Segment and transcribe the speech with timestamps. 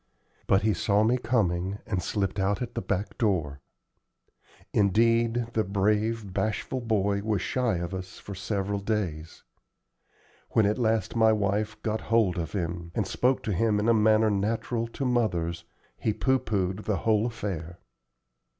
[0.47, 3.61] But he saw me coming, and slipped out at the back door.
[4.73, 9.43] Indeed, the brave, bashful boy was shy of us for several days.
[10.53, 13.93] When at last my wife got hold of him, and spoke to him in a
[13.93, 15.65] manner natural to mothers,
[15.99, 17.77] he pooh poohed the whole affair.